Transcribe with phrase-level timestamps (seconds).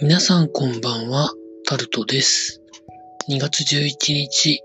[0.00, 1.30] 皆さんこんばんは、
[1.68, 2.60] タルトです。
[3.30, 4.60] 2月11日、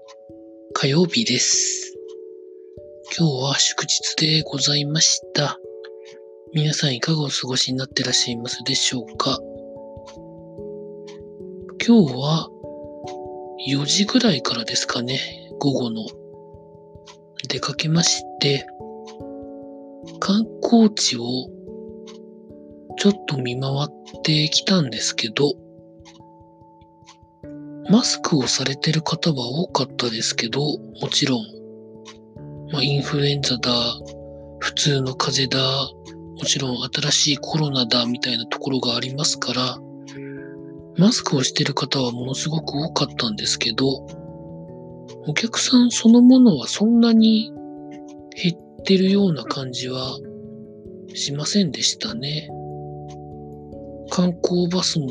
[0.74, 1.96] 火曜日です。
[3.16, 5.60] 今日は祝日でございました。
[6.52, 9.38] 皆さんいかがお過ごしになってらっしゃいますでしょうか？
[11.86, 12.50] 今日は
[13.70, 15.20] 4時ぐらいからですかね、
[15.60, 16.08] 午後の。
[17.48, 18.66] 出かけまして、
[20.20, 21.24] 観光地を
[23.00, 25.54] ちょっと見回ってきたんですけど、
[27.90, 31.46] マスクをされてる方は多かったですけど、もちろん、
[32.74, 33.72] まあ、インフルエンザだ、
[34.60, 35.90] 普通の風邪だ、
[36.38, 39.78] もちろん新しいコロナだみたいなところがありますから、
[40.98, 44.06] マスクをしてる方はものすごく多かったんですけど、
[45.26, 47.54] お客さんそのものはそんなに
[48.36, 50.20] 減ってるような感じは
[51.14, 52.50] しませんでしたね。
[54.20, 55.08] 観光バスも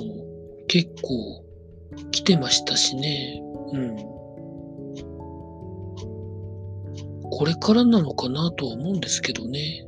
[0.66, 1.42] 結構
[2.10, 3.42] 来てましたしね。
[3.72, 3.96] うん。
[7.30, 9.86] これからなのかなとは思うんですけどね。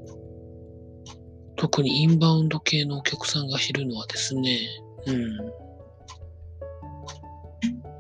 [1.57, 4.59] 特にインバウンド系のお客さんが減るのはですね。
[5.07, 5.37] うん。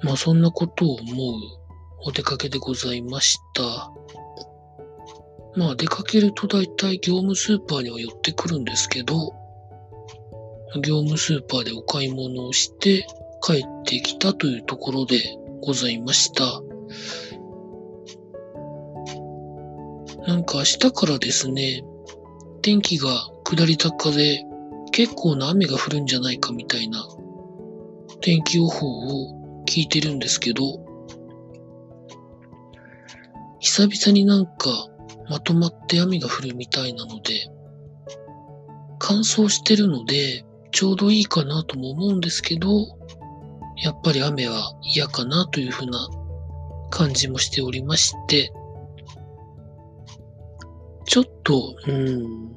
[0.03, 1.34] まあそんなことを思う
[2.07, 3.93] お出かけでございました。
[5.55, 9.34] まあ出かけると大体業務スーパーには寄ってくるんですけど、
[10.77, 13.07] 業務スーパーでお買い物をして
[13.43, 15.19] 帰ってきたというところで
[15.62, 16.45] ございました。
[20.27, 21.83] なんか明日からですね、
[22.62, 24.45] 天気が下り坂で
[24.93, 27.05] 結構な雨が降るんじゃないかみたいな
[28.21, 30.62] 天気予報を聞いてるんですけど、
[33.59, 34.89] 久々になんか
[35.29, 37.49] まとまって雨が降るみたいなので、
[38.99, 42.87] 乾燥してるので、ちょうどいいかなとも思うんですけど、
[43.77, 46.09] やっぱり雨は嫌かなというふうな
[46.91, 48.53] 感じもしておりまして、
[51.06, 52.53] ちょっと、うん、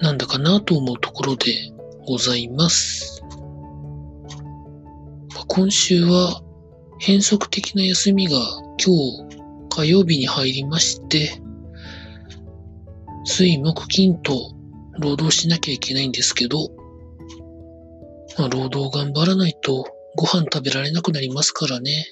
[0.00, 1.52] なんだかなと思うところで
[2.06, 3.22] ございます。
[5.48, 6.42] 今週は
[6.98, 8.38] 変則的な休みが
[8.82, 8.94] 今
[9.28, 11.40] 日火曜日に入りまして、
[13.24, 14.54] 水木金と
[14.98, 16.70] 労働しなきゃいけないんですけど、
[18.38, 19.86] まあ、労働頑張らないと
[20.16, 22.06] ご飯食べられなくなりますからね。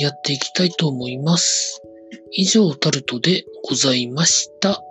[0.00, 1.82] やっていきたいと思います。
[2.32, 4.82] 以上タルトでございました。